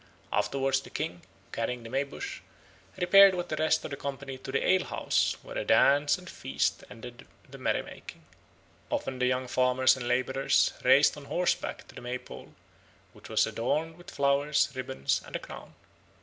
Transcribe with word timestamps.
Afterwards 0.33 0.81
the 0.81 0.89
king, 0.89 1.21
carrying 1.51 1.83
the 1.83 1.89
May 1.91 2.01
bush, 2.03 2.39
repaired 2.97 3.35
with 3.35 3.49
the 3.49 3.55
rest 3.57 3.85
of 3.85 3.91
the 3.91 3.95
company 3.97 4.35
to 4.39 4.51
the 4.51 4.67
alehouse, 4.67 5.37
where 5.43 5.59
a 5.59 5.63
dance 5.63 6.17
and 6.17 6.27
a 6.27 6.31
feast 6.31 6.83
ended 6.89 7.27
the 7.47 7.59
merry 7.59 7.83
making. 7.83 8.23
Often 8.89 9.19
the 9.19 9.27
young 9.27 9.47
farmers 9.47 9.95
and 9.95 10.07
labourers 10.07 10.73
raced 10.83 11.17
on 11.17 11.25
horseback 11.25 11.87
to 11.87 11.93
the 11.93 12.01
May 12.01 12.17
pole, 12.17 12.55
which 13.13 13.29
was 13.29 13.45
adorned 13.45 13.95
with 13.95 14.09
flowers, 14.09 14.71
ribbons, 14.73 15.21
and 15.23 15.35
a 15.35 15.39
crown. 15.39 15.75